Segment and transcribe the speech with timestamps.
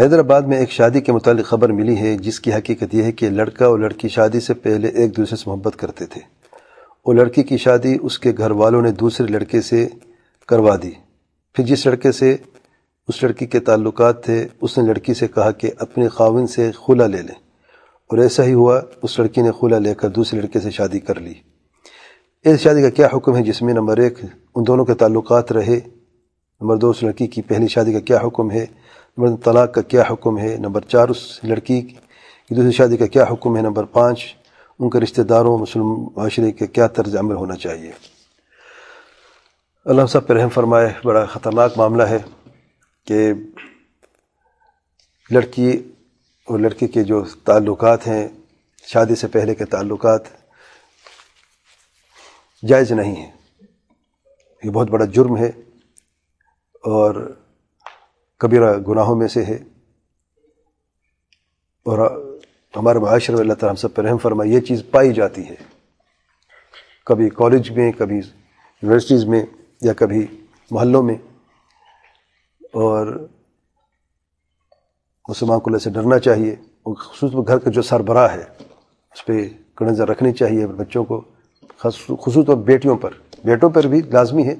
[0.00, 3.30] حیدرآباد میں ایک شادی کے متعلق خبر ملی ہے، جس کی حقیقت یہ ہے کہ
[3.30, 6.20] لڑکا اور لڑکی شادی سے پہلے ایک دوسرے سے محبت کرتے تھے۔
[7.02, 9.88] اور لڑکی کی شادی اس کے گھر والوں نے دوسرے لڑکے سے
[10.48, 10.90] کروا دی۔
[11.54, 12.36] پھر جس لڑکے سے
[13.08, 17.06] اس لڑکی کے تعلقات تھے، اس نے لڑکی سے کہا کہ اپنے خاون سے خلا
[17.06, 17.34] لے لیں۔
[18.06, 21.20] اور ایسا ہی ہوا، اس لڑکی نے خلا لے کر دوسرے لڑکے سے شادی کر
[21.20, 21.34] لی۔
[22.44, 24.18] اس شادی کا کیا حکم ہے؟ جس میں نمبر ایک،
[24.54, 25.80] ان دونوں کے تعلقات رہے۔
[26.60, 28.66] نمبر دو، اس لڑکی کی پہلی شادی کا کیا حکم ہے؟
[29.18, 33.24] نمبر طلاق کا کیا حکم ہے؟ نمبر چار، اس لڑکی کی دوسری شادی کا کیا
[33.24, 34.36] حکم ہے؟ نمبر پانچ،
[34.78, 35.86] ان کے رشتہ داروں مسلم
[36.16, 37.90] معاشرے کے کیا طرز عمل ہونا چاہیے؟
[39.84, 42.18] اللہ صاحب پہ رحم فرمائے، بڑا خطرناک معاملہ ہے
[43.06, 43.32] کہ
[45.30, 45.92] لڑکی
[46.44, 48.28] اور لڑکی کے جو تعلقات ہیں،
[48.82, 50.22] شادی سے پہلے کے تعلقات
[52.68, 53.30] جائز نہیں ہیں۔
[54.62, 55.50] یہ بہت بڑا جرم ہے
[56.84, 57.34] اور
[58.38, 59.58] کبیرہ گناہوں میں سے ہے۔
[61.84, 62.24] اور
[62.76, 65.54] ہمارے معاشرے اللہ تعالیٰ ہم سب پہ رحم فرما یہ چیز پائی جاتی ہے۔
[67.06, 69.46] کبھی کالج میں، کبھی یونیورسٹیز میں
[69.82, 70.26] یا کبھی
[70.70, 71.14] محلوں میں۔
[72.72, 73.28] اور
[75.28, 76.56] مسلمان کو سے ڈرنا چاہیے
[76.98, 78.44] خصوص گھر کا جو سربراہ ہے،
[79.14, 79.48] اس پہ
[79.80, 81.20] نظر رکھنی چاہیے بچوں کو
[81.78, 83.10] خصوص طور بیٹیوں پر۔
[83.44, 84.54] بیٹوں پر بھی لازمی ہے،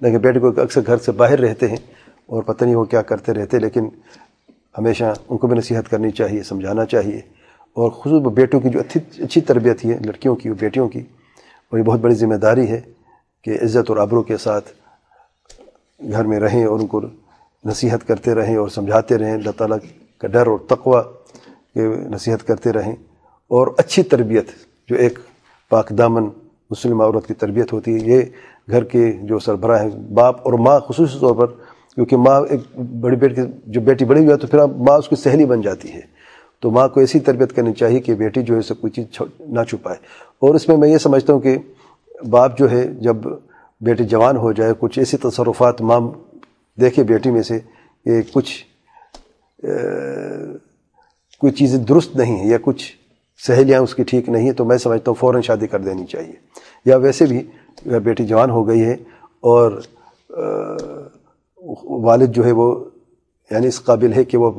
[0.00, 1.76] لیکن بیٹے کو اکثر گھر سے باہر رہتے ہیں۔
[2.26, 3.88] اور پتہ نہیں وہ کیا کرتے رہتے، لیکن
[4.78, 7.20] ہمیشہ ان کو بھی نصیحت کرنی چاہیے، سمجھانا چاہیے۔
[7.72, 11.00] اور خصوص بیٹوں کی جو اچھی اچھی تربیت ہے لڑکیوں کی، بیٹیوں کی،
[11.70, 12.80] اور یہ بہت بڑی ذمہ داری ہے
[13.44, 14.72] کہ عزت اور ابرو کے ساتھ
[16.10, 17.00] گھر میں رہیں اور ان کو
[17.64, 19.78] نصیحت کرتے رہیں اور سمجھاتے رہیں۔ اللہ تعالیٰ
[20.18, 21.00] کا ڈر اور تقوی
[21.74, 22.92] کے نصیحت کرتے رہیں۔
[23.48, 24.46] اور اچھی تربیت،
[24.88, 25.18] جو ایک
[25.70, 26.28] پاک دامن
[26.70, 28.22] مسلم عورت کی تربیت ہوتی ہے، یہ
[28.70, 31.46] گھر کے جو سربراہ ہیں، باپ اور ماں خصوصی طور پر
[31.94, 35.16] کیونکہ ماں ایک بڑی بیٹی جو بیٹی بڑی ہوئی ہے تو پھر ماں اس کی
[35.16, 36.00] سہیلی بن جاتی ہے۔
[36.60, 39.60] تو ماں کو ایسی تربیت کرنی چاہیے کہ بیٹی جو ہے اسے کوئی چیز نہ
[39.62, 39.96] چھپائے۔
[40.38, 41.56] اور اس میں میں یہ سمجھتا ہوں کہ
[42.30, 43.16] باپ جو ہے جب
[43.80, 46.00] بیٹی جوان ہو جائے، کچھ ایسی تصرفات ماں
[46.80, 47.58] دیکھے بیٹی میں سے
[48.04, 48.64] کہ کچھ
[51.38, 52.96] کوئی چیزیں درست نہیں ہیں یا کچھ
[53.46, 56.32] سہیلیاں اس کی ٹھیک نہیں ہیں، تو میں سمجھتا ہوں فوراً شادی کر دینی چاہیے۔
[56.84, 57.42] یا ویسے بھی
[57.98, 58.96] بیٹی جوان ہو گئی ہے
[59.40, 59.80] اور
[61.84, 62.84] والد جو ہے وہ
[63.50, 64.50] یعنی اس قابل ہے کہ وہ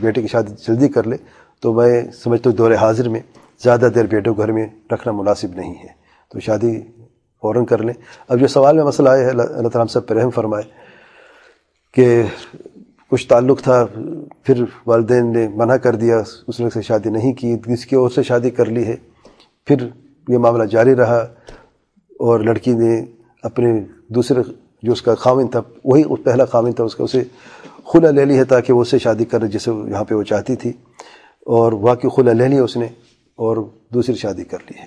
[0.00, 1.16] بیٹے کی شادی جلدی کر لے،
[1.60, 3.20] تو میں سمجھتا ہوں دور حاضر میں
[3.62, 6.80] زیادہ دیر بیٹے کو گھر میں رکھنا مناسب نہیں ہے۔ تو شادی
[7.40, 7.94] فوراً کر لیں۔
[8.28, 10.62] اب جو سوال میں مسئلہ آیا ہے، اللہ تعالیٰ سب پہ رحم فرمائے
[11.92, 12.22] کہ
[13.10, 13.86] کچھ تعلق تھا،
[14.42, 18.10] پھر والدین نے منع کر دیا، اس نے سے شادی نہیں کی کسی کی اور
[18.10, 18.96] سے شادی کر لی ہے۔
[19.64, 19.76] پھر
[20.28, 21.18] یہ معاملہ جاری رہا
[22.18, 23.04] اور لڑکی نے
[23.42, 24.42] اپنے دوسرے
[24.84, 27.22] جو اس کا خامن تھا، وہی پہلا خامن تھا، اس کا اسے
[27.86, 30.56] خلا لے لی ہے تاکہ وہ اس سے شادی کر جسے یہاں پہ وہ چاہتی
[30.56, 30.72] تھی۔
[31.46, 32.86] اور واقعی خلا لے لی اس نے
[33.36, 33.56] اور
[33.94, 34.86] دوسری شادی کر لی ہے۔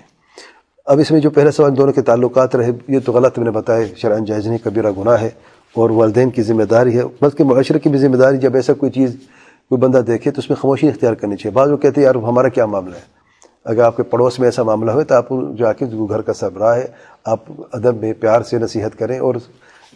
[0.86, 3.50] اب اس میں جو پہلا سوال، دونوں کے تعلقات رہے، یہ تو غلط میں نے
[3.50, 5.30] بتایا، شرعن جائز نہیں، کبیرہ گناہ ہے
[5.74, 8.92] اور والدین کی ذمہ داری ہے۔ بلکہ معاشرے کی بھی ذمہ داری، جب ایسا کوئی
[8.92, 9.16] چیز،
[9.68, 12.14] کوئی بندہ دیکھے تو اس میں خاموشی اختیار کرنی چاہیے۔ بعض وہ کہتے ہیں، یار
[12.14, 13.18] ہمارا کیا معاملہ ہے؟
[13.64, 16.76] اگر آپ کے پڑوس میں ایسا معاملہ ہوئے تو آپ جا کے گھر کا سربراہ
[16.76, 16.86] ہے،
[17.24, 17.40] آپ
[17.72, 19.34] ادب میں پیار سے نصیحت کریں اور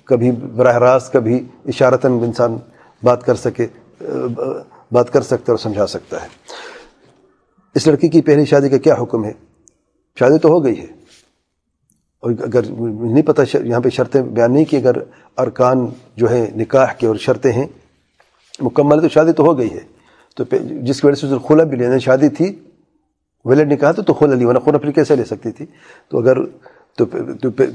[0.05, 2.57] کبھی براہ راست کبھی اشارتاً انسان
[3.03, 3.67] بات کر سکے،
[4.93, 6.29] بات کر سکتا ہے اور سمجھا سکتا ہے۔
[7.75, 9.33] اس لڑکی کی پہلی شادی کا کیا حکم ہے؟
[10.19, 10.87] شادی تو ہو گئی ہے۔
[12.21, 14.93] اور اگر نہیں پتہ یہاں پہ شرطیں بیان نہیں کی، اگر
[15.37, 15.87] ارکان
[16.17, 17.67] جو ہے نکاح کے اور شرطیں ہیں،
[18.61, 19.81] مکمل تو شادی تو ہو گئی ہے۔
[20.37, 20.45] تو
[20.83, 22.59] جس کی وجہ سے خلا بھی لینا شادی تھی
[23.45, 25.67] ویلڈ نکاح تو خلا لی، ورنہ خلا پھر کیسے لے سکتی تھی؟
[26.09, 26.37] تو اگر
[26.99, 27.05] تو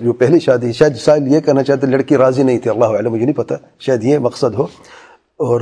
[0.02, 3.26] جو پہلی شادی شاید سائل یہ کرنا چاہتے لڑکی راضی نہیں تھی، اللہ علیہ مجھے
[3.26, 4.64] نہیں پتہ شاید یہ مقصد ہو۔
[5.38, 5.62] اور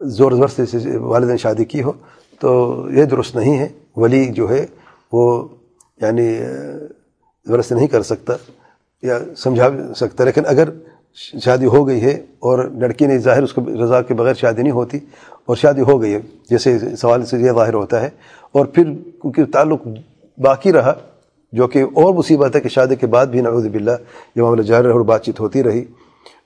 [0.00, 1.92] زور زور سے والد نے شادی کی ہو۔
[2.40, 4.66] تو یہ درست نہیں ہے۔ ولی جو ہے،
[5.12, 5.48] وہ
[6.00, 6.38] یعنی
[7.46, 8.32] زور سے نہیں کر سکتا
[9.02, 10.68] یا سمجھا سکتا۔ لیکن اگر
[11.14, 14.72] شادی ہو گئی ہے اور لڑکی نے ظاہر اس کو رضا کے بغیر شادی نہیں
[14.72, 14.98] ہوتی
[15.46, 16.20] اور شادی ہو گئی ہے،
[16.50, 18.08] جیسے سوال سے یہ ظاہر ہوتا ہے۔
[18.52, 18.84] اور پھر
[19.22, 19.82] کیونکہ تعلق
[20.38, 20.92] باقی رہا
[21.52, 23.90] جو کہ اور مصیبت ہے کہ شادی کے بعد بھی نعوذ باللہ
[24.36, 25.84] یہ معاملہ جاری رہا اور بات چیت ہوتی رہی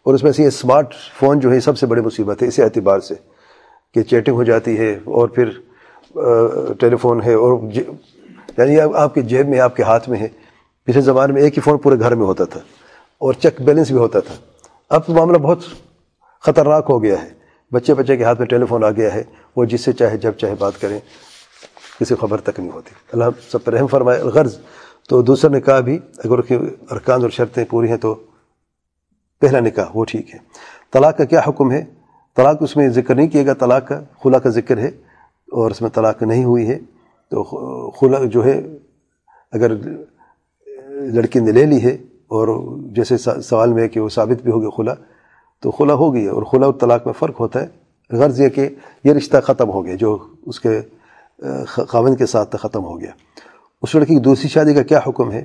[0.02, 2.62] اور اس میں سے یہ اسمارٹ فون جو ہے سب سے بڑی مصیبت ہے، اسی
[2.62, 3.14] اعتبار سے
[3.94, 5.50] کہ چیٹنگ ہو جاتی ہے اور پھر
[6.80, 7.82] ٹیلی فون ہے اور جی،
[8.58, 10.28] یعنی آپ کے جیب میں، آپ کے ہاتھ میں ہے۔
[10.84, 12.60] پچھلے زمانے میں ایک ہی فون پورے گھر میں ہوتا تھا
[13.18, 14.34] اور چیک بیلنس بھی ہوتا تھا۔
[14.90, 15.58] اب تو معاملہ بہت
[16.42, 17.28] خطرناک ہو گیا ہے۔
[17.72, 19.22] بچے بچے کے ہاتھ میں ٹیلی فون آ گیا ہے۔
[19.56, 20.98] وہ جس سے چاہے، جب چاہے بات کریں،
[22.00, 24.58] کسی خبر تک نہیں ہوتی۔ اللہ سب پر رحم فرمائے۔ الغرض
[25.08, 26.38] تو دوسرا نکاح بھی اگر
[26.90, 28.14] ارکان اور شرطیں پوری ہیں تو
[29.40, 30.38] پہلا نکاح، وہ ٹھیک ہے۔
[30.92, 31.84] طلاق کا کیا حکم ہے؟
[32.36, 34.88] طلاق اس میں ذکر نہیں کیے گا، طلاق کا، خلا کا ذکر ہے
[35.52, 36.78] اور اس میں طلاق نہیں ہوئی ہے۔
[37.30, 38.60] تو خلا جو ہے،
[39.52, 39.76] اگر
[41.14, 41.94] لڑکی نے لے لی ہے
[42.28, 42.48] اور
[42.94, 44.94] جیسے سوال میں ہے کہ وہ ثابت بھی ہو گیا خلا،
[45.60, 47.66] تو خلا ہو گئی ہے اور خلا اور طلاق میں فرق ہوتا ہے۔
[48.16, 48.68] غرض یہ کہ
[49.04, 50.16] یہ رشتہ ختم ہو گیا، جو
[50.46, 50.80] اس کے
[51.66, 53.10] خاون کے ساتھ ختم ہو گیا۔
[53.84, 55.44] اس لڑکی کی دوسری شادی کا کیا حکم ہے؟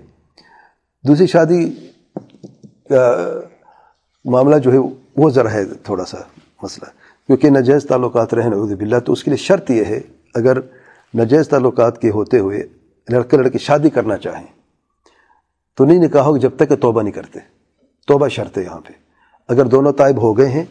[1.07, 1.89] دوسری شادی
[2.89, 3.25] کا
[4.25, 4.77] معاملہ جو ہے
[5.17, 6.17] وہ ذرا ہے، تھوڑا سا
[6.63, 6.89] مسئلہ۔
[7.27, 9.99] کیونکہ نجائز تعلقات رہنے عود باللہ، تو اس کے لیے شرط یہ ہے،
[10.35, 10.57] اگر
[11.17, 12.63] نجائز تعلقات کے ہوتے ہوئے
[13.09, 14.47] لڑکے لڑکی شادی کرنا چاہیں،
[15.75, 17.39] تو نہیں نکاح ہوگا جب تک کہ توبہ نہیں کرتے۔
[18.07, 18.93] توبہ شرط ہے یہاں پہ۔
[19.47, 20.65] اگر دونوں طائب ہو گئے ہیں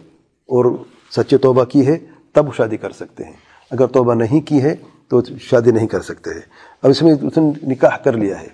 [0.46, 0.76] اور
[1.10, 1.98] سچے توبہ کی ہے،
[2.32, 4.76] تب شادی کر سکتے ہیں۔ اگر توبہ نہیں کی ہے
[5.08, 6.40] تو شادی نہیں کر سکتے ہیں۔
[6.82, 8.48] اب اس میں اس نے نکاح کر لیا ہے۔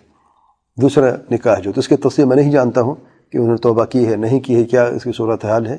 [0.76, 2.94] دوسرا نکاح جو، تو اس کے تفصیل میں نہیں جانتا ہوں
[3.30, 5.74] کہ انہوں نے توبہ کی ہے، نہیں کی ہے، کیا اس کی صورت حال ہے۔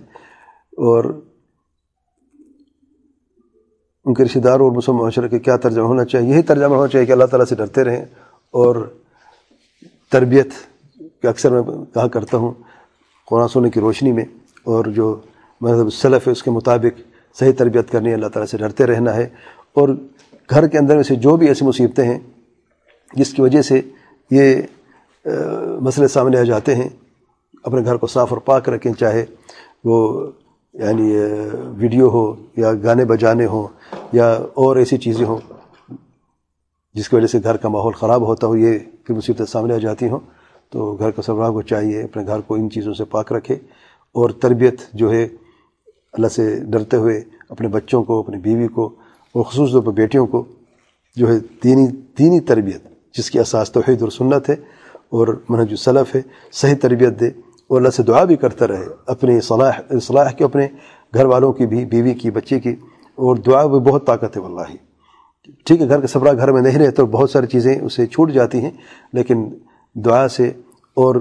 [0.71, 1.21] اور
[4.05, 6.87] ان کے رشتہ دار اور مسلم معاشرے کے کیا ترجمہ ہونا چاہیے؟ یہی ترجمہ ہونا
[6.87, 8.05] چاہیے کہ اللہ تعالیٰ سے ڈرتے رہیں۔
[8.51, 8.95] اور
[10.11, 10.47] تربیت
[11.21, 11.61] کہ اکثر میں
[11.93, 12.51] کہا کرتا ہوں،
[13.27, 14.25] قرآن سونے کی روشنی میں۔
[14.63, 15.21] اور جو
[15.61, 19.15] مذہب سلف ہے، اس کے مطابق صحیح تربیت کرنی ہے، اللہ تعالیٰ سے ڈرتے رہنا
[19.15, 19.23] ہے۔
[19.73, 19.89] اور
[20.49, 22.19] گھر کے اندر میں سے جو بھی ایسی مصیبتیں ہیں،
[23.13, 23.81] جس کی وجہ سے
[24.31, 24.55] یہ
[25.81, 26.89] مسئلے سامنے آ جاتے ہیں،
[27.63, 29.25] اپنے گھر کو صاف اور پاک رکھیں، چاہے
[29.83, 30.31] وہ
[30.73, 31.15] یعنی
[31.77, 33.67] ویڈیو ہو یا گانے بجانے ہوں
[34.11, 35.37] یا اور ایسی چیزیں ہوں
[36.93, 39.77] جس کی وجہ سے گھر کا ماحول خراب ہوتا ہو، یہ پھر مصیبتیں سامنے آ
[39.77, 40.19] جاتی ہوں۔
[40.69, 43.55] تو گھر کا سبراہ کو چاہیے، اپنے گھر کو ان چیزوں سے پاک رکھے۔
[44.11, 45.27] اور تربیت جو ہے
[46.15, 48.85] اللہ سے ڈرتے ہوئے اپنے بچوں کو، اپنی بیوی کو
[49.35, 50.43] اور خصوص طور پر بیٹیوں کو
[51.17, 51.87] جو ہے دینی
[52.19, 54.55] دینی تربیت، جس کی اساس توحید اور سنت ہے
[55.09, 56.21] اور منہج السلف ہے،
[56.51, 60.67] صحیح تربیت دے اور اللہ سے دعا بھی کرتا رہے اپنی صلاح صلاح کے، اپنے
[61.13, 62.75] گھر والوں کی بھی، بیوی کی، بچے کی
[63.17, 64.75] اور دعا بھی بہت طاقت ہے واللہ۔
[65.65, 68.31] ٹھیک ہے، گھر کا سبراہ گھر میں نہیں رہے تو بہت ساری چیزیں اسے چھوٹ
[68.31, 68.71] جاتی ہیں،
[69.13, 69.47] لیکن
[69.95, 70.51] دعا سے
[70.97, 71.15] اور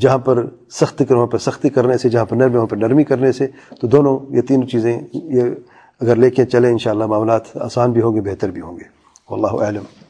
[0.00, 3.32] جہاں پر سختی وہاں پر سختی کرنے سے، جہاں پر نرمی وہاں پر نرمی کرنے
[3.32, 3.46] سے،
[3.80, 5.42] تو دونوں یہ تین چیزیں یہ
[6.00, 8.84] اگر لے کے چلیں انشاءاللہ معاملات آسان بھی ہوں گے، بہتر بھی ہوں گے۔
[9.30, 10.03] واللہ اعلم۔